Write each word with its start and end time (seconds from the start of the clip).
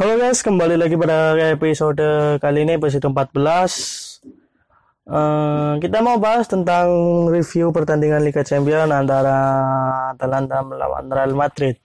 Halo 0.00 0.16
guys, 0.16 0.40
kembali 0.40 0.80
lagi 0.80 0.96
pada 0.96 1.36
episode 1.52 2.00
kali 2.40 2.64
ini 2.64 2.80
episode 2.80 3.04
14. 3.04 4.24
Uh, 5.04 5.76
kita 5.76 6.00
mau 6.00 6.16
bahas 6.16 6.48
tentang 6.48 6.88
review 7.28 7.68
pertandingan 7.68 8.24
Liga 8.24 8.40
Champions 8.40 8.88
antara 8.88 9.36
Atalanta 10.16 10.64
melawan 10.64 11.04
Real 11.04 11.36
Madrid. 11.36 11.76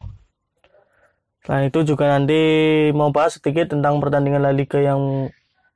Selain 1.43 1.67
itu 1.67 1.83
juga 1.83 2.07
nanti 2.07 2.39
mau 2.95 3.11
bahas 3.11 3.35
sedikit 3.35 3.75
tentang 3.75 3.99
pertandingan 3.99 4.47
La 4.47 4.55
Liga 4.55 4.79
yang 4.79 5.27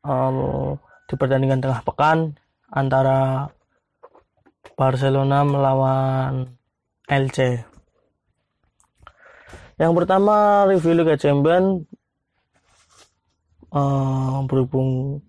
um, 0.07 0.79
di 1.11 1.15
pertandingan 1.19 1.59
tengah 1.59 1.83
pekan 1.83 2.39
antara 2.71 3.51
Barcelona 4.79 5.43
melawan 5.43 6.55
LC. 7.03 7.67
Yang 9.75 9.91
pertama 9.91 10.63
review 10.71 11.03
Liga 11.03 11.19
Champions 11.19 11.98
uh, 13.73 14.41
berhubung 14.46 15.21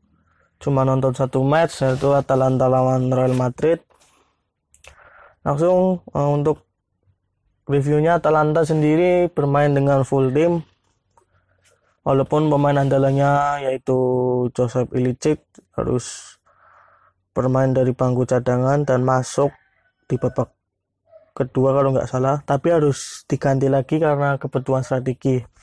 cuma 0.61 0.85
nonton 0.85 1.17
satu 1.17 1.41
match 1.41 1.81
yaitu 1.81 2.13
Atalanta 2.13 2.69
lawan 2.69 3.09
Real 3.09 3.33
Madrid. 3.33 3.81
Langsung 5.41 6.05
uh, 6.13 6.31
untuk 6.37 6.69
reviewnya 7.65 8.21
Atalanta 8.21 8.67
sendiri 8.67 9.33
bermain 9.33 9.73
dengan 9.73 10.05
full 10.05 10.29
team. 10.33 10.61
Walaupun 12.01 12.49
pemain 12.49 12.81
andalannya 12.81 13.65
yaitu 13.69 13.97
Joseph 14.57 14.89
Ilicic 14.97 15.45
harus 15.77 16.37
bermain 17.37 17.71
dari 17.73 17.93
bangku 17.93 18.25
cadangan 18.25 18.85
dan 18.89 19.05
masuk 19.05 19.53
di 20.09 20.17
babak 20.17 20.53
kedua 21.37 21.77
kalau 21.77 21.93
nggak 21.93 22.09
salah. 22.09 22.41
Tapi 22.45 22.69
harus 22.73 23.25
diganti 23.29 23.69
lagi 23.69 24.01
karena 24.01 24.37
kebutuhan 24.41 24.85
strategi 24.85 25.60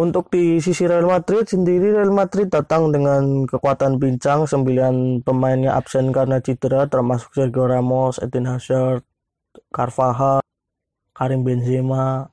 untuk 0.00 0.32
di 0.32 0.56
sisi 0.64 0.88
Real 0.88 1.04
Madrid 1.04 1.44
sendiri 1.44 1.92
Real 1.92 2.08
Madrid 2.08 2.48
datang 2.48 2.88
dengan 2.88 3.44
kekuatan 3.44 4.00
bincang 4.00 4.48
9 4.48 5.20
pemainnya 5.20 5.76
absen 5.76 6.08
karena 6.08 6.40
cedera 6.40 6.88
termasuk 6.88 7.36
Sergio 7.36 7.68
Ramos, 7.68 8.16
Eden 8.24 8.48
Hazard, 8.48 9.04
Carvajal, 9.68 10.40
Karim 11.12 11.44
Benzema. 11.44 12.32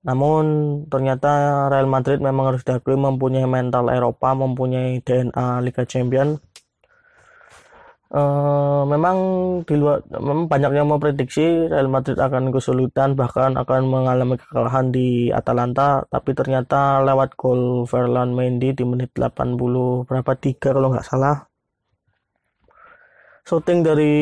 Namun 0.00 0.44
ternyata 0.88 1.68
Real 1.68 1.84
Madrid 1.84 2.24
memang 2.24 2.56
harus 2.56 2.64
diakui 2.64 2.96
mempunyai 2.96 3.44
mental 3.44 3.92
Eropa, 3.92 4.32
mempunyai 4.32 5.04
DNA 5.04 5.60
Liga 5.60 5.84
Champions 5.84 6.40
Uh, 8.12 8.84
memang 8.92 9.16
di 9.64 9.72
luar 9.72 10.04
memang 10.12 10.44
banyak 10.44 10.76
yang 10.76 10.84
memprediksi 10.84 11.64
Real 11.64 11.88
Madrid 11.88 12.20
akan 12.20 12.52
kesulitan 12.52 13.16
bahkan 13.16 13.56
akan 13.56 13.88
mengalami 13.88 14.36
kekalahan 14.36 14.92
di 14.92 15.32
Atalanta. 15.32 16.04
Tapi 16.12 16.36
ternyata 16.36 17.00
lewat 17.00 17.40
gol 17.40 17.88
Ferland 17.88 18.36
Mendy 18.36 18.76
di 18.76 18.84
menit 18.84 19.16
80 19.16 19.56
berapa? 20.04 20.32
Tiga 20.36 20.76
kalau 20.76 20.92
nggak 20.92 21.08
salah. 21.08 21.48
Shooting 23.48 23.80
dari 23.80 24.12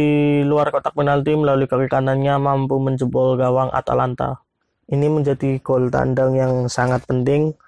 luar 0.47 0.71
kotak 0.71 0.95
penalti 0.95 1.35
melalui 1.35 1.67
kaki 1.67 1.91
kanannya 1.91 2.39
mampu 2.39 2.79
menjebol 2.79 3.35
gawang 3.35 3.75
Atalanta. 3.75 4.47
Ini 4.87 5.11
menjadi 5.11 5.59
gol 5.67 5.91
tandang 5.91 6.39
yang 6.39 6.71
sangat 6.71 7.03
penting 7.11 7.59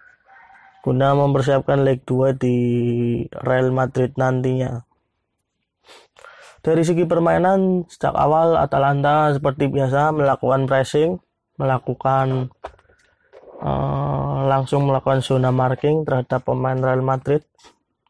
guna 0.86 1.18
mempersiapkan 1.18 1.82
leg 1.82 2.06
2 2.06 2.38
di 2.38 2.56
Real 3.42 3.74
Madrid 3.74 4.14
nantinya 4.18 4.86
dari 6.62 6.86
segi 6.86 7.02
permainan, 7.02 7.90
sejak 7.90 8.14
awal 8.14 8.54
Atalanta 8.54 9.34
seperti 9.34 9.66
biasa 9.66 10.14
melakukan 10.14 10.70
pressing, 10.70 11.18
melakukan 11.58 12.54
uh, 13.58 14.46
langsung 14.46 14.86
melakukan 14.86 15.26
zona 15.26 15.50
marking 15.50 16.06
terhadap 16.06 16.46
pemain 16.46 16.78
Real 16.78 17.02
Madrid 17.02 17.42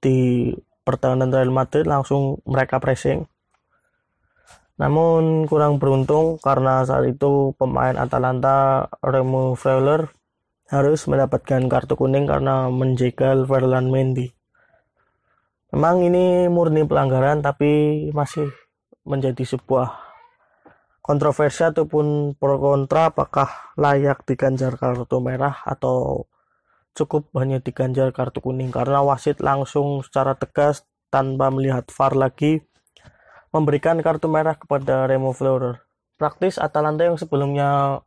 di 0.04 0.52
pertahanan 0.84 1.32
Real 1.32 1.48
Madrid 1.48 1.88
langsung 1.88 2.44
mereka 2.44 2.76
pressing. 2.76 3.24
Namun 4.76 5.48
kurang 5.48 5.80
beruntung 5.80 6.36
karena 6.36 6.84
saat 6.84 7.08
itu 7.08 7.56
pemain 7.56 7.96
Atalanta 7.96 8.84
Remo 9.00 9.56
Freuler 9.56 10.12
harus 10.68 11.08
mendapatkan 11.08 11.68
kartu 11.72 11.96
kuning 11.96 12.28
karena 12.28 12.68
menjegal 12.68 13.48
Ferland 13.48 13.88
Mendy. 13.88 14.32
Memang 15.72 16.04
ini 16.04 16.52
murni 16.52 16.84
pelanggaran 16.84 17.40
tapi 17.40 18.04
masih 18.12 18.52
menjadi 19.08 19.56
sebuah 19.56 19.88
kontroversi 21.00 21.64
ataupun 21.64 22.36
pro 22.36 22.60
kontra 22.60 23.08
apakah 23.08 23.72
layak 23.80 24.20
diganjar 24.28 24.76
kartu 24.76 25.18
merah 25.24 25.64
atau 25.64 26.28
cukup 26.92 27.32
hanya 27.40 27.56
diganjar 27.64 28.12
kartu 28.12 28.44
kuning 28.44 28.68
karena 28.68 29.00
wasit 29.00 29.40
langsung 29.40 30.04
secara 30.04 30.36
tegas 30.36 30.84
tanpa 31.08 31.48
melihat 31.48 31.88
VAR 31.88 32.20
lagi 32.20 32.60
memberikan 33.48 33.96
kartu 34.04 34.28
merah 34.28 34.60
kepada 34.60 35.08
Remo 35.08 35.32
Fleurer. 35.32 35.80
Praktis 36.20 36.60
Atalanta 36.60 37.08
yang 37.08 37.16
sebelumnya 37.16 38.00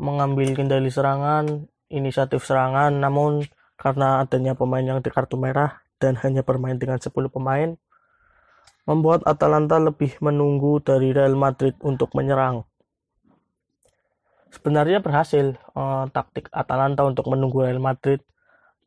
mengambil 0.00 0.56
kendali 0.56 0.88
serangan, 0.88 1.68
inisiatif 1.92 2.48
serangan, 2.48 2.96
namun 2.96 3.44
karena 3.76 4.24
adanya 4.24 4.56
pemain 4.56 4.84
yang 4.84 5.04
di 5.04 5.12
kartu 5.12 5.36
merah 5.36 5.84
dan 5.98 6.14
hanya 6.22 6.46
bermain 6.46 6.78
dengan 6.78 6.98
10 6.98 7.10
pemain, 7.30 7.74
membuat 8.88 9.20
Atalanta 9.28 9.76
lebih 9.76 10.16
menunggu 10.24 10.80
dari 10.80 11.12
Real 11.12 11.36
Madrid 11.36 11.76
untuk 11.84 12.16
menyerang. 12.16 12.64
Sebenarnya 14.48 15.04
berhasil 15.04 15.60
uh, 15.76 16.08
taktik 16.08 16.48
Atalanta 16.56 17.04
untuk 17.04 17.28
menunggu 17.28 17.68
Real 17.68 17.82
Madrid. 17.82 18.24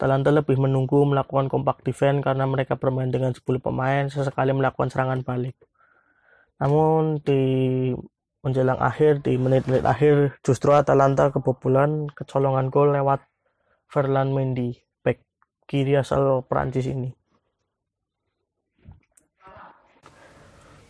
Atalanta 0.01 0.33
lebih 0.33 0.57
menunggu 0.57 1.05
melakukan 1.05 1.45
kompak 1.45 1.85
defense 1.85 2.25
karena 2.25 2.49
mereka 2.49 2.73
bermain 2.73 3.13
dengan 3.13 3.37
10 3.37 3.45
pemain, 3.61 4.09
sesekali 4.09 4.49
melakukan 4.49 4.89
serangan 4.89 5.21
balik. 5.21 5.53
Namun 6.57 7.21
di 7.21 7.41
menjelang 8.41 8.81
akhir, 8.81 9.21
di 9.21 9.37
menit-menit 9.37 9.85
akhir, 9.85 10.41
justru 10.41 10.73
Atalanta 10.73 11.29
kebobolan 11.29 12.09
kecolongan 12.17 12.73
gol 12.73 12.89
lewat 12.97 13.21
Ferland 13.85 14.33
Mendy 14.33 14.81
kiri 15.71 15.95
asal 15.95 16.43
Prancis 16.43 16.91
ini. 16.91 17.07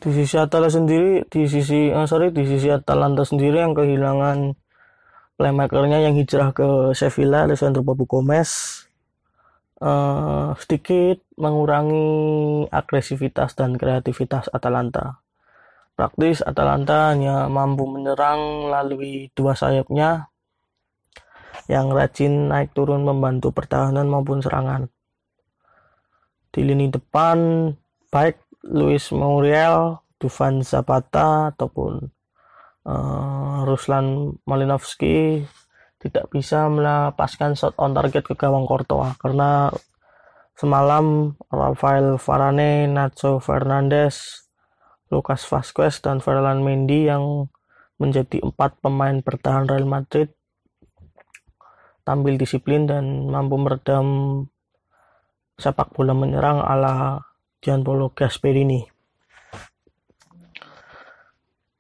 Di 0.02 0.10
sisi 0.10 0.34
Atalanta 0.34 0.74
sendiri, 0.74 1.22
di 1.30 1.46
sisi 1.46 1.94
uh, 1.94 2.10
sorry 2.10 2.34
di 2.34 2.42
sisi 2.42 2.74
Atalanta 2.74 3.22
sendiri 3.22 3.62
yang 3.62 3.78
kehilangan 3.78 4.58
playmakernya 5.38 6.02
yang 6.02 6.18
hijrah 6.18 6.50
ke 6.58 6.98
Sevilla, 6.98 7.46
Alessandro 7.46 7.86
Papu 7.86 8.10
Gomez, 8.10 8.50
uh, 9.78 10.58
sedikit 10.58 11.22
mengurangi 11.38 12.66
agresivitas 12.74 13.54
dan 13.54 13.78
kreativitas 13.78 14.50
Atalanta. 14.50 15.22
Praktis 15.94 16.42
Atalanta 16.42 17.14
hanya 17.14 17.46
mampu 17.46 17.86
menyerang 17.86 18.74
melalui 18.74 19.30
dua 19.38 19.54
sayapnya 19.54 20.31
yang 21.68 21.94
rajin 21.94 22.50
naik 22.50 22.74
turun 22.74 23.04
membantu 23.04 23.54
pertahanan 23.54 24.08
maupun 24.08 24.40
serangan. 24.40 24.90
Di 26.52 26.62
lini 26.66 26.92
depan, 26.92 27.72
baik 28.12 28.42
Luis 28.68 29.10
Muriel, 29.14 30.02
Dufan 30.22 30.62
Zapata 30.62 31.50
ataupun 31.54 32.06
uh, 32.86 33.66
Ruslan 33.66 34.38
Malinovsky 34.46 35.42
tidak 36.02 36.34
bisa 36.34 36.66
melepaskan 36.66 37.54
shot 37.54 37.78
on 37.78 37.94
target 37.94 38.26
ke 38.26 38.34
gawang 38.34 38.66
Courtois 38.66 39.14
karena 39.22 39.70
semalam 40.58 41.38
Rafael 41.50 42.18
Varane, 42.18 42.90
Nacho 42.90 43.38
Fernandes, 43.38 44.50
Lucas 45.14 45.46
Vazquez 45.46 46.02
dan 46.02 46.22
Ferland 46.22 46.66
Mendy 46.66 47.10
yang 47.10 47.50
menjadi 48.02 48.42
empat 48.42 48.82
pemain 48.82 49.22
bertahan 49.22 49.70
Real 49.70 49.86
Madrid 49.86 50.34
tampil 52.02 52.38
disiplin 52.38 52.90
dan 52.90 53.30
mampu 53.30 53.58
meredam 53.58 54.08
sepak 55.58 55.94
bola 55.94 56.18
menyerang 56.18 56.62
ala 56.66 57.22
Gianpaolo 57.62 58.10
Gasperini. 58.18 58.82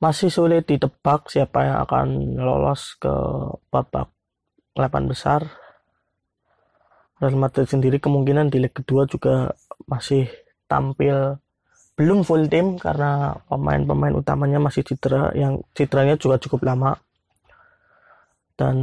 Masih 0.01 0.33
sulit 0.33 0.65
ditebak 0.65 1.29
siapa 1.29 1.65
yang 1.65 1.77
akan 1.85 2.07
lolos 2.41 2.97
ke 2.97 3.13
babak 3.69 4.09
8 4.73 5.09
besar. 5.09 5.45
Real 7.21 7.37
Madrid 7.37 7.69
sendiri 7.69 8.01
kemungkinan 8.01 8.49
di 8.49 8.65
leg 8.65 8.73
kedua 8.73 9.05
juga 9.05 9.53
masih 9.85 10.25
tampil 10.65 11.37
belum 11.93 12.25
full 12.25 12.49
tim 12.49 12.81
karena 12.81 13.37
pemain-pemain 13.45 14.17
utamanya 14.17 14.57
masih 14.57 14.81
cedera 14.81 15.29
yang 15.37 15.61
cederanya 15.77 16.17
juga 16.17 16.41
cukup 16.41 16.65
lama 16.65 16.97
dan 18.57 18.77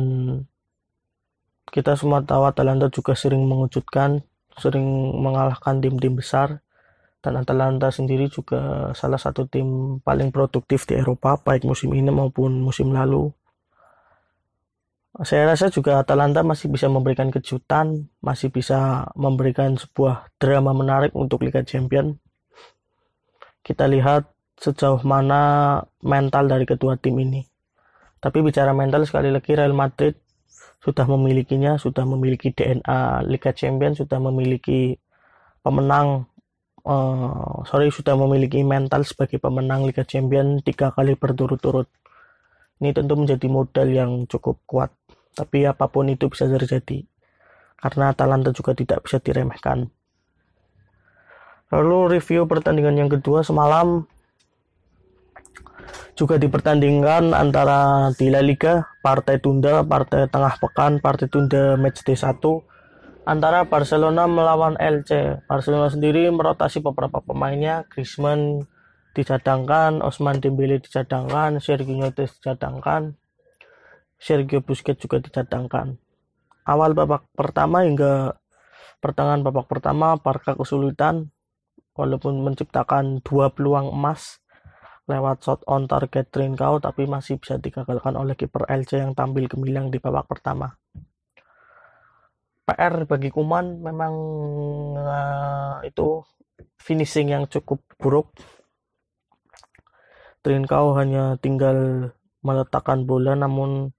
kita 1.68 1.94
semua 1.94 2.24
tahu 2.24 2.48
Atalanta 2.48 2.88
juga 2.88 3.12
sering 3.12 3.44
mengejutkan, 3.44 4.24
sering 4.56 4.84
mengalahkan 5.16 5.78
tim-tim 5.78 6.16
besar. 6.16 6.64
Dan 7.18 7.34
Atalanta 7.34 7.90
sendiri 7.90 8.30
juga 8.30 8.94
salah 8.94 9.18
satu 9.18 9.50
tim 9.50 9.98
paling 10.06 10.30
produktif 10.30 10.86
di 10.86 10.94
Eropa, 11.02 11.34
baik 11.34 11.66
musim 11.66 11.90
ini 11.90 12.14
maupun 12.14 12.62
musim 12.62 12.94
lalu. 12.94 13.34
saya 15.26 15.50
rasa 15.50 15.66
juga 15.66 15.98
Atalanta 15.98 16.46
masih 16.46 16.70
bisa 16.70 16.86
memberikan 16.86 17.26
kejutan, 17.34 18.06
masih 18.22 18.54
bisa 18.54 19.10
memberikan 19.18 19.74
sebuah 19.74 20.30
drama 20.38 20.70
menarik 20.70 21.10
untuk 21.18 21.42
Liga 21.42 21.66
Champion. 21.66 22.14
Kita 23.66 23.90
lihat 23.90 24.30
sejauh 24.62 25.02
mana 25.02 25.82
mental 26.06 26.46
dari 26.46 26.62
kedua 26.70 26.94
tim 27.02 27.18
ini. 27.18 27.42
Tapi 28.22 28.46
bicara 28.46 28.70
mental 28.70 29.02
sekali 29.10 29.34
lagi 29.34 29.58
Real 29.58 29.74
Madrid 29.74 30.14
sudah 30.78 31.06
memilikinya, 31.10 31.74
sudah 31.76 32.06
memiliki 32.06 32.54
DNA 32.54 33.26
Liga 33.26 33.50
Champion, 33.50 33.98
sudah 33.98 34.18
memiliki 34.22 34.94
pemenang 35.60 36.30
uh, 36.86 37.60
sorry 37.66 37.90
sudah 37.90 38.14
memiliki 38.14 38.62
mental 38.62 39.02
sebagai 39.02 39.42
pemenang 39.42 39.84
Liga 39.84 40.06
Champion 40.06 40.62
tiga 40.62 40.94
kali 40.94 41.18
berturut-turut. 41.18 41.90
Ini 42.78 42.94
tentu 42.94 43.18
menjadi 43.18 43.46
modal 43.50 43.88
yang 43.90 44.10
cukup 44.30 44.62
kuat. 44.62 44.94
Tapi 45.34 45.66
apa 45.66 45.90
pun 45.90 46.06
itu 46.06 46.30
bisa 46.30 46.46
terjadi. 46.46 47.02
Karena 47.78 48.14
Atalanta 48.14 48.54
juga 48.54 48.74
tidak 48.74 49.06
bisa 49.06 49.18
diremehkan. 49.18 49.90
Lalu 51.74 52.18
review 52.18 52.46
pertandingan 52.46 52.96
yang 52.96 53.10
kedua 53.10 53.42
semalam 53.42 54.06
juga 56.18 56.34
dipertandingkan 56.34 57.30
antara 57.30 58.10
di 58.18 58.26
La 58.26 58.42
Liga, 58.42 58.90
partai 59.06 59.38
tunda, 59.38 59.86
partai 59.86 60.26
tengah 60.26 60.58
pekan, 60.58 60.98
partai 60.98 61.30
tunda 61.30 61.78
match 61.78 62.02
D1 62.02 62.42
antara 63.22 63.62
Barcelona 63.70 64.26
melawan 64.26 64.74
LC. 64.82 65.38
Barcelona 65.46 65.86
sendiri 65.86 66.26
merotasi 66.34 66.82
beberapa 66.82 67.22
pemainnya, 67.22 67.86
Griezmann 67.86 68.66
dicadangkan, 69.14 70.02
Osman 70.02 70.42
Dembele 70.42 70.82
dicadangkan, 70.82 71.62
Sergio 71.62 71.94
Yutes 71.94 72.34
dicadangkan, 72.42 73.14
Sergio 74.18 74.58
Busquets 74.58 74.98
juga 74.98 75.22
dicadangkan. 75.22 76.02
Awal 76.66 76.98
babak 76.98 77.30
pertama 77.38 77.86
hingga 77.86 78.34
pertengahan 78.98 79.46
babak 79.46 79.70
pertama 79.70 80.18
Barca 80.18 80.58
kesulitan 80.58 81.30
walaupun 81.94 82.42
menciptakan 82.42 83.22
dua 83.22 83.54
peluang 83.54 83.94
emas 83.94 84.42
lewat 85.08 85.40
shot 85.40 85.60
on 85.64 85.88
target 85.88 86.28
Trincao 86.28 86.78
tapi 86.84 87.08
masih 87.08 87.40
bisa 87.40 87.56
digagalkan 87.56 88.12
oleh 88.14 88.36
kiper 88.36 88.68
LC 88.68 89.00
yang 89.00 89.16
tampil 89.16 89.48
gemilang 89.48 89.88
di 89.88 89.96
babak 89.96 90.28
pertama. 90.28 90.68
PR 92.68 93.08
bagi 93.08 93.32
Kuman 93.32 93.80
memang 93.80 94.14
uh, 95.00 95.80
itu 95.80 96.20
finishing 96.76 97.32
yang 97.32 97.48
cukup 97.48 97.80
buruk. 97.96 98.36
Trincao 100.44 100.92
hanya 101.00 101.40
tinggal 101.40 102.12
meletakkan 102.44 103.08
bola 103.08 103.32
namun 103.32 103.96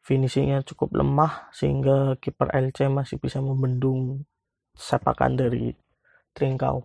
finishingnya 0.00 0.64
cukup 0.64 0.96
lemah 0.96 1.52
sehingga 1.52 2.16
kiper 2.16 2.48
LC 2.56 2.88
masih 2.88 3.20
bisa 3.20 3.44
membendung 3.44 4.24
sepakan 4.72 5.36
dari 5.36 5.76
Trincao. 6.32 6.80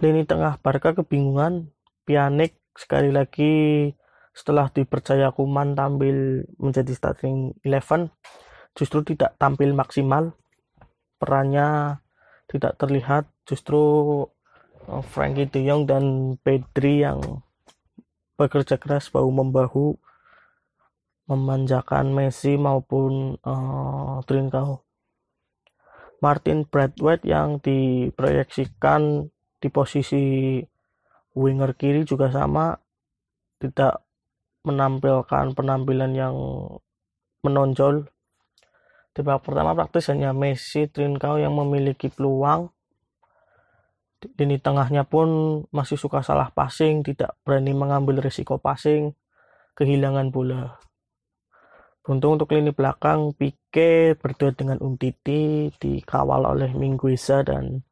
Lini 0.00 0.24
tengah 0.24 0.56
Barca 0.64 0.96
kebingungan 0.96 1.73
Pianik 2.04 2.60
sekali 2.76 3.08
lagi 3.08 3.88
setelah 4.34 4.68
dipercaya 4.68 5.30
Kuman 5.30 5.72
tampil 5.78 6.44
menjadi 6.58 6.92
starting 6.92 7.54
eleven 7.62 8.10
justru 8.74 9.06
tidak 9.06 9.38
tampil 9.38 9.70
maksimal 9.72 10.34
perannya 11.22 12.02
tidak 12.50 12.76
terlihat 12.76 13.30
justru 13.46 13.80
uh, 14.90 15.04
Frankie 15.06 15.48
De 15.48 15.64
Jong 15.64 15.86
dan 15.86 16.36
Pedri 16.42 17.06
yang 17.06 17.40
bekerja 18.34 18.76
keras 18.76 19.08
bahu 19.08 19.30
membahu 19.30 19.94
memanjakan 21.24 22.12
Messi 22.12 22.60
maupun 22.60 23.40
uh, 23.40 24.20
Trincao. 24.28 24.84
Martin 26.20 26.64
Bradway 26.68 27.20
yang 27.24 27.60
diproyeksikan 27.60 29.28
di 29.60 29.68
posisi 29.68 30.56
winger 31.34 31.74
kiri 31.74 32.06
juga 32.06 32.30
sama 32.30 32.78
tidak 33.58 34.02
menampilkan 34.64 35.52
penampilan 35.52 36.12
yang 36.16 36.34
menonjol. 37.44 38.08
Di 39.14 39.22
babak 39.22 39.46
pertama 39.46 39.76
praktis 39.78 40.10
hanya 40.10 40.34
Messi 40.34 40.90
Trincao 40.90 41.38
yang 41.38 41.54
memiliki 41.54 42.10
peluang. 42.10 42.72
Lini 44.40 44.56
tengahnya 44.56 45.04
pun 45.04 45.60
masih 45.68 46.00
suka 46.00 46.24
salah 46.24 46.48
passing 46.48 47.04
tidak 47.04 47.36
berani 47.44 47.76
mengambil 47.76 48.24
risiko 48.24 48.56
passing 48.56 49.12
kehilangan 49.76 50.32
bola. 50.32 50.80
Beruntung 52.00 52.40
untuk 52.40 52.52
lini 52.56 52.72
belakang, 52.72 53.36
Pique 53.36 54.16
berdua 54.16 54.52
dengan 54.52 54.80
Umtiti 54.80 55.72
dikawal 55.76 56.48
oleh 56.56 56.72
Mingguisa 56.72 57.44
dan 57.44 57.84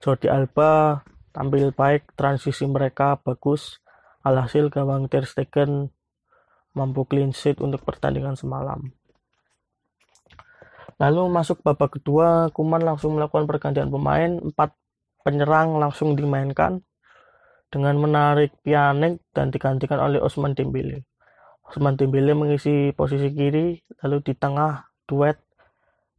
Jordi 0.00 0.32
Alba 0.32 1.00
tampil 1.30 1.72
baik, 1.74 2.14
transisi 2.14 2.66
mereka 2.66 3.18
bagus. 3.20 3.82
Alhasil 4.20 4.68
gawang 4.68 5.08
Ter 5.08 5.24
Stegen 5.24 5.88
mampu 6.76 7.08
clean 7.08 7.32
sheet 7.32 7.58
untuk 7.58 7.82
pertandingan 7.82 8.36
semalam. 8.36 8.92
Lalu 11.00 11.32
masuk 11.32 11.64
babak 11.64 11.96
kedua, 11.96 12.52
Kuman 12.52 12.84
langsung 12.84 13.16
melakukan 13.16 13.48
pergantian 13.48 13.88
pemain, 13.88 14.36
empat 14.36 14.76
penyerang 15.24 15.80
langsung 15.80 16.12
dimainkan 16.12 16.84
dengan 17.72 17.96
menarik 17.96 18.52
Pjanic 18.60 19.24
dan 19.32 19.48
digantikan 19.48 19.96
oleh 19.96 20.20
Osman 20.20 20.52
Dembele. 20.52 21.08
Osman 21.64 21.96
Dembele 21.96 22.36
mengisi 22.36 22.92
posisi 22.92 23.32
kiri, 23.32 23.80
lalu 24.04 24.20
di 24.20 24.34
tengah 24.36 24.92
duet 25.08 25.40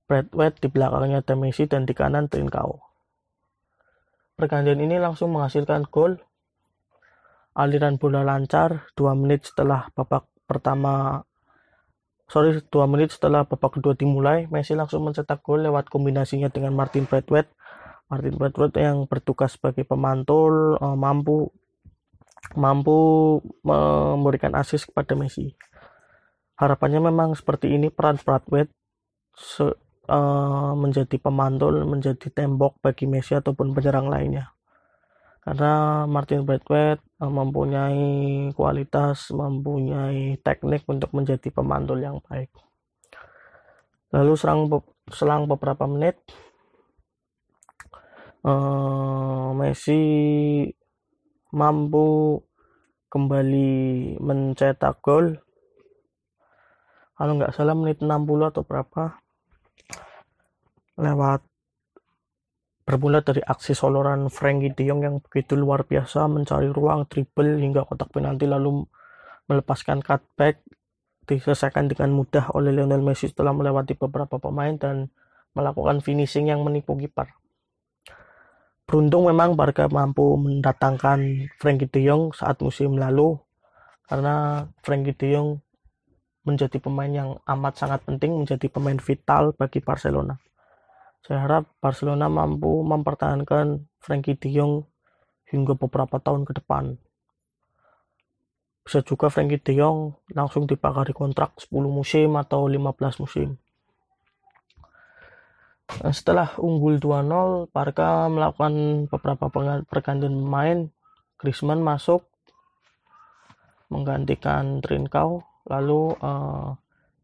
Bradway 0.09 0.51
di 0.59 0.67
belakangnya 0.67 1.23
Temesi 1.23 1.71
dan 1.71 1.87
di 1.87 1.95
kanan 1.95 2.27
Trincao. 2.27 2.90
Pergantian 4.41 4.81
ini 4.81 4.97
langsung 4.97 5.37
menghasilkan 5.37 5.85
gol. 5.93 6.17
Aliran 7.53 8.01
bola 8.01 8.25
lancar 8.25 8.89
2 8.97 9.13
menit 9.13 9.45
setelah 9.45 9.93
babak 9.93 10.25
pertama 10.49 11.21
sorry 12.25 12.57
2 12.57 12.73
menit 12.89 13.13
setelah 13.13 13.45
babak 13.45 13.77
kedua 13.77 13.93
dimulai. 13.93 14.49
Messi 14.49 14.73
langsung 14.73 15.05
mencetak 15.05 15.45
gol 15.45 15.61
lewat 15.61 15.93
kombinasinya 15.93 16.49
dengan 16.49 16.73
Martin 16.73 17.05
Braithwaite. 17.05 17.53
Martin 18.09 18.33
Braithwaite 18.33 18.81
yang 18.81 19.05
bertugas 19.05 19.61
sebagai 19.61 19.85
pemantul 19.85 20.73
uh, 20.81 20.97
mampu 20.97 21.53
mampu 22.57 23.37
memberikan 23.61 24.57
asis 24.57 24.89
kepada 24.89 25.13
Messi. 25.13 25.53
Harapannya 26.57 26.97
memang 26.97 27.37
seperti 27.37 27.77
ini 27.77 27.93
peran 27.93 28.17
Braithwaite 28.17 28.73
uh, 30.07 30.73
menjadi 30.73 31.17
pemantul, 31.21 31.85
menjadi 31.85 32.31
tembok 32.33 32.79
bagi 32.81 33.05
Messi 33.05 33.37
ataupun 33.37 33.75
penyerang 33.75 34.07
lainnya. 34.09 34.55
Karena 35.41 36.05
Martin 36.05 36.45
Braithwaite 36.45 37.01
uh, 37.21 37.29
mempunyai 37.29 38.49
kualitas, 38.53 39.29
mempunyai 39.33 40.41
teknik 40.41 40.85
untuk 40.89 41.13
menjadi 41.13 41.49
pemantul 41.53 42.01
yang 42.01 42.17
baik. 42.25 42.49
Lalu 44.15 44.33
serang 44.39 44.69
selang 45.11 45.45
beberapa 45.45 45.85
menit, 45.85 46.17
uh, 48.45 49.53
Messi 49.53 50.01
mampu 51.51 52.39
kembali 53.11 53.69
mencetak 54.23 55.03
gol 55.03 55.35
kalau 57.21 57.37
nggak 57.37 57.53
salah 57.53 57.77
menit 57.77 58.01
60 58.01 58.49
atau 58.49 58.63
berapa 58.65 59.20
lewat 60.99 61.41
bermula 62.85 63.23
dari 63.23 63.39
aksi 63.45 63.71
soloran 63.77 64.27
Frankie 64.27 64.73
De 64.73 64.83
Jong 64.83 65.01
yang 65.05 65.15
begitu 65.21 65.55
luar 65.55 65.85
biasa 65.87 66.27
mencari 66.27 66.67
ruang 66.67 67.07
dribble 67.07 67.61
hingga 67.61 67.87
kotak 67.87 68.09
penalti 68.11 68.49
lalu 68.49 68.83
melepaskan 69.47 70.03
cutback 70.03 70.59
diselesaikan 71.29 71.87
dengan 71.87 72.11
mudah 72.11 72.51
oleh 72.57 72.73
Lionel 72.73 73.05
Messi 73.05 73.29
setelah 73.29 73.53
melewati 73.53 73.95
beberapa 73.95 74.41
pemain 74.41 74.73
dan 74.75 75.07
melakukan 75.53 76.01
finishing 76.01 76.49
yang 76.49 76.65
menipu 76.65 76.97
kiper. 76.97 77.31
Beruntung 78.83 79.31
memang 79.31 79.55
Barca 79.55 79.87
mampu 79.87 80.35
mendatangkan 80.35 81.47
Frankie 81.55 81.87
De 81.87 82.01
Jong 82.03 82.35
saat 82.35 82.59
musim 82.59 82.99
lalu 82.99 83.39
karena 84.11 84.67
Frankie 84.83 85.15
De 85.15 85.31
Jong 85.31 85.63
menjadi 86.41 86.81
pemain 86.81 87.09
yang 87.09 87.37
amat 87.45 87.73
sangat 87.77 88.01
penting, 88.05 88.33
menjadi 88.33 88.65
pemain 88.67 88.97
vital 88.97 89.53
bagi 89.53 89.77
Barcelona. 89.81 90.37
Saya 91.21 91.45
harap 91.45 91.69
Barcelona 91.77 92.25
mampu 92.33 92.81
mempertahankan 92.81 93.85
Frankie 94.01 94.33
de 94.41 94.49
Jong 94.49 94.81
hingga 95.53 95.77
beberapa 95.77 96.17
tahun 96.17 96.49
ke 96.49 96.57
depan. 96.57 96.97
Bisa 98.81 99.05
juga 99.05 99.29
Frankie 99.29 99.61
de 99.61 99.77
Jong 99.77 100.17
langsung 100.33 100.65
dipagari 100.65 101.13
kontrak 101.13 101.61
10 101.61 101.69
musim 101.85 102.33
atau 102.33 102.65
15 102.65 103.21
musim. 103.21 103.61
Nah, 106.01 106.15
setelah 106.15 106.55
unggul 106.57 106.97
2-0, 106.97 107.69
Barca 107.69 108.25
melakukan 108.31 109.05
beberapa 109.11 109.51
pergantian 109.85 110.33
pemain. 110.33 110.89
Griezmann 111.37 111.81
masuk 111.81 112.25
menggantikan 113.91 114.79
Trincao, 114.79 115.43
lalu 115.67 116.15
uh, 116.21 116.77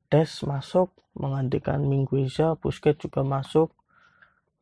Des 0.07 0.29
masuk 0.47 0.93
menggantikan 1.19 1.83
Mingueza, 1.83 2.55
Busquets 2.55 3.03
juga 3.03 3.25
masuk 3.25 3.75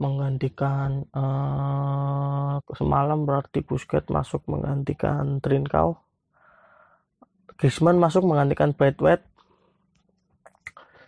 menggantikan 0.01 1.05
uh, 1.13 2.59
semalam 2.73 3.23
berarti 3.23 3.61
Busquets 3.61 4.09
masuk 4.09 4.41
menggantikan 4.49 5.39
Trincao. 5.39 6.01
Griezmann 7.55 8.01
masuk 8.01 8.27
menggantikan 8.27 8.75
Bradway 8.75 9.23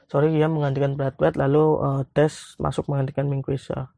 sorry 0.07 0.31
dia 0.31 0.47
menggantikan 0.47 0.95
Bradway 0.95 1.35
lalu 1.35 1.65
uh, 1.83 2.01
Des 2.15 2.55
masuk 2.57 2.87
menggantikan 2.87 3.27
Mingueza. 3.27 3.91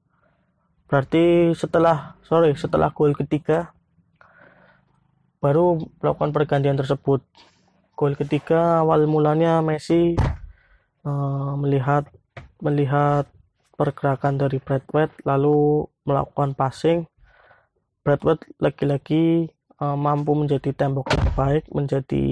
Berarti 0.90 1.54
setelah 1.54 2.18
sorry 2.26 2.58
setelah 2.58 2.90
gol 2.90 3.14
ketiga 3.14 3.70
baru 5.40 5.78
melakukan 6.02 6.34
pergantian 6.34 6.76
tersebut 6.76 7.22
gol 8.00 8.16
ketiga 8.16 8.80
awal 8.80 9.04
mulanya 9.12 9.60
Messi 9.60 10.16
uh, 11.04 11.54
melihat 11.60 12.08
melihat 12.64 13.28
pergerakan 13.76 14.40
dari 14.40 14.64
Bradway 14.64 15.12
lalu 15.28 15.84
melakukan 16.08 16.56
passing. 16.56 17.12
Bradway 18.00 18.40
lagi-lagi 18.56 19.52
uh, 19.84 20.00
mampu 20.00 20.32
menjadi 20.32 20.72
tembok 20.72 21.12
terbaik 21.12 21.68
menjadi 21.76 22.28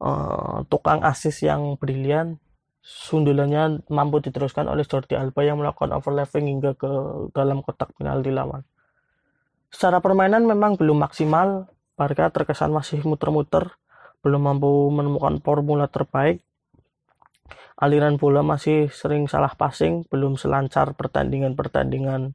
uh, 0.00 0.64
tukang 0.72 1.04
asis 1.04 1.44
yang 1.44 1.76
brilian. 1.76 2.40
Sundulannya 2.80 3.84
mampu 3.92 4.24
diteruskan 4.24 4.72
oleh 4.72 4.88
Jordi 4.88 5.20
Alba 5.20 5.44
yang 5.44 5.60
melakukan 5.60 5.92
overlapping 5.92 6.48
hingga 6.48 6.72
ke 6.80 6.88
dalam 7.36 7.60
kotak 7.60 7.92
penalti 7.92 8.32
lawan. 8.32 8.64
Secara 9.68 10.00
permainan 10.00 10.48
memang 10.48 10.80
belum 10.80 11.04
maksimal. 11.04 11.68
Barca 11.96 12.28
terkesan 12.32 12.72
masih 12.72 13.04
muter-muter 13.08 13.72
belum 14.24 14.42
mampu 14.42 14.90
menemukan 14.92 15.40
formula 15.40 15.88
terbaik 15.90 16.46
aliran 17.76 18.16
bola 18.16 18.40
masih 18.40 18.88
sering 18.88 19.28
salah 19.28 19.52
passing, 19.52 20.08
belum 20.08 20.40
selancar 20.40 20.96
pertandingan-pertandingan 20.96 22.32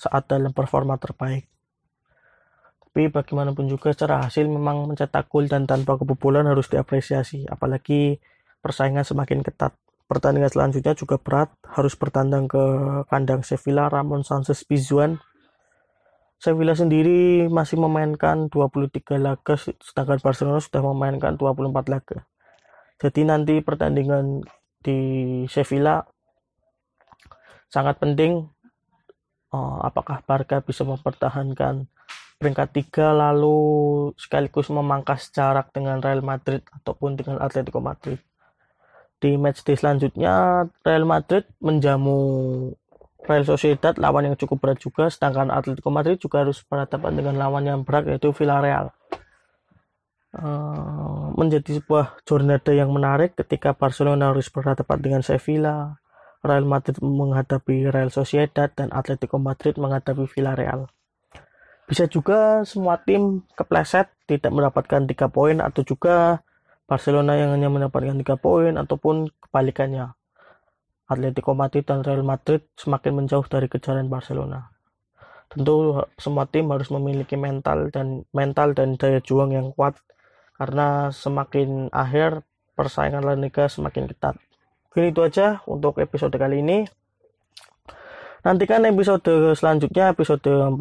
saat 0.00 0.24
dalam 0.30 0.56
performa 0.56 0.96
terbaik. 0.96 1.44
Tapi 2.88 3.12
bagaimanapun 3.12 3.68
juga 3.68 3.92
secara 3.92 4.24
hasil 4.24 4.48
memang 4.48 4.88
mencetak 4.88 5.28
gol 5.28 5.44
dan 5.44 5.68
tanpa 5.68 6.00
kebobolan 6.00 6.48
harus 6.48 6.72
diapresiasi, 6.72 7.44
apalagi 7.46 8.16
persaingan 8.64 9.04
semakin 9.04 9.44
ketat. 9.44 9.76
Pertandingan 10.08 10.48
selanjutnya 10.48 10.96
juga 10.96 11.20
berat, 11.20 11.52
harus 11.68 11.92
bertandang 11.92 12.48
ke 12.48 12.64
kandang 13.12 13.44
Sevilla 13.44 13.92
Ramon 13.92 14.24
Sanchez 14.24 14.64
Pizjuan. 14.64 15.20
Sevilla 16.38 16.74
sendiri 16.78 17.50
masih 17.50 17.82
memainkan 17.82 18.46
23 18.46 19.18
laga, 19.18 19.58
sedangkan 19.58 20.22
Barcelona 20.22 20.62
sudah 20.62 20.82
memainkan 20.86 21.34
24 21.34 21.90
laga. 21.90 22.22
Jadi 22.98 23.26
nanti 23.26 23.58
pertandingan 23.58 24.46
di 24.78 24.98
Sevilla 25.50 26.02
sangat 27.66 27.98
penting 27.98 28.46
uh, 29.50 29.78
apakah 29.82 30.22
Barca 30.24 30.62
bisa 30.62 30.86
mempertahankan 30.86 31.90
peringkat 32.38 32.68
tiga 32.70 33.10
lalu 33.10 33.58
sekaligus 34.14 34.70
memangkas 34.70 35.34
jarak 35.34 35.74
dengan 35.74 35.98
Real 35.98 36.22
Madrid 36.22 36.62
ataupun 36.70 37.18
dengan 37.18 37.42
Atletico 37.42 37.82
Madrid. 37.82 38.22
Di 39.18 39.34
matchday 39.34 39.74
selanjutnya 39.74 40.66
Real 40.86 41.02
Madrid 41.02 41.42
menjamu 41.58 42.18
Real 43.26 43.44
Sociedad 43.44 43.98
lawan 43.98 44.30
yang 44.30 44.36
cukup 44.38 44.62
berat 44.62 44.78
juga 44.78 45.10
sedangkan 45.10 45.50
Atletico 45.50 45.90
Madrid 45.90 46.22
juga 46.22 46.46
harus 46.46 46.62
berhadapan 46.62 47.12
dengan 47.18 47.34
lawan 47.34 47.66
yang 47.66 47.82
berat 47.82 48.06
yaitu 48.06 48.30
Villarreal. 48.30 48.94
Eh, 50.28 51.24
menjadi 51.34 51.80
sebuah 51.80 52.20
jornada 52.28 52.68
yang 52.76 52.92
menarik 52.92 53.32
ketika 53.32 53.72
Barcelona 53.72 54.30
harus 54.30 54.52
berhadapan 54.52 54.98
dengan 55.00 55.22
Sevilla, 55.24 55.98
Real 56.44 56.68
Madrid 56.68 57.00
menghadapi 57.00 57.88
Real 57.88 58.12
Sociedad 58.12 58.68
dan 58.70 58.92
Atletico 58.92 59.40
Madrid 59.40 59.80
menghadapi 59.80 60.28
Villarreal. 60.28 60.92
Bisa 61.88 62.04
juga 62.04 62.60
semua 62.68 63.00
tim 63.00 63.48
kepleset 63.56 64.12
tidak 64.28 64.52
mendapatkan 64.52 65.08
tiga 65.08 65.32
poin 65.32 65.64
atau 65.64 65.80
juga 65.80 66.44
Barcelona 66.84 67.32
yang 67.40 67.56
hanya 67.56 67.72
mendapatkan 67.72 68.20
tiga 68.20 68.36
poin 68.36 68.76
ataupun 68.76 69.32
kebalikannya. 69.48 70.17
Atletico 71.08 71.56
Madrid 71.56 71.88
dan 71.88 72.04
Real 72.04 72.20
Madrid 72.20 72.68
semakin 72.76 73.24
menjauh 73.24 73.48
dari 73.48 73.64
kejaran 73.66 74.12
Barcelona. 74.12 74.68
Tentu 75.48 76.04
semua 76.20 76.44
tim 76.44 76.68
harus 76.68 76.92
memiliki 76.92 77.40
mental 77.40 77.88
dan 77.88 78.28
mental 78.36 78.76
dan 78.76 79.00
daya 79.00 79.16
juang 79.24 79.56
yang 79.56 79.72
kuat 79.72 79.96
karena 80.60 81.08
semakin 81.08 81.88
akhir 81.88 82.44
persaingan 82.76 83.24
La 83.24 83.32
Liga 83.32 83.64
semakin 83.72 84.04
ketat. 84.04 84.36
Mungkin 84.92 85.04
itu 85.08 85.20
aja 85.24 85.64
untuk 85.64 85.96
episode 85.96 86.36
kali 86.36 86.60
ini. 86.60 86.84
Nantikan 88.44 88.84
episode 88.84 89.56
selanjutnya 89.56 90.12
episode 90.12 90.44
14 90.44 90.76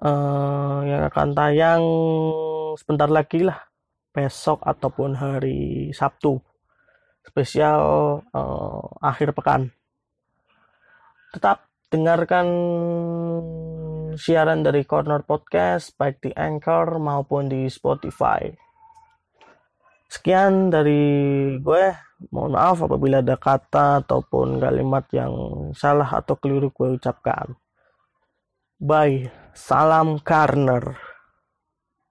uh, 0.00 0.80
yang 0.88 1.02
akan 1.12 1.28
tayang 1.36 1.84
sebentar 2.80 3.12
lagi 3.12 3.44
lah 3.44 3.60
besok 4.14 4.64
ataupun 4.64 5.18
hari 5.18 5.90
Sabtu 5.92 6.40
spesial 7.24 7.80
uh, 8.30 8.84
akhir 9.00 9.32
pekan. 9.34 9.72
Tetap 11.34 11.66
dengarkan 11.90 12.46
siaran 14.14 14.62
dari 14.62 14.86
Corner 14.86 15.26
Podcast 15.26 15.98
baik 15.98 16.22
di 16.22 16.30
Anchor 16.30 17.02
maupun 17.02 17.50
di 17.50 17.66
Spotify. 17.66 18.46
Sekian 20.06 20.70
dari 20.70 21.02
gue. 21.58 21.86
Mohon 22.30 22.52
maaf 22.56 22.78
apabila 22.86 23.20
ada 23.20 23.36
kata 23.36 24.06
ataupun 24.06 24.62
kalimat 24.62 25.04
yang 25.12 25.34
salah 25.74 26.08
atau 26.08 26.38
keliru 26.38 26.70
gue 26.70 26.96
ucapkan. 26.96 27.52
Bye. 28.78 29.28
Salam 29.54 30.22
Karner. 30.22 31.13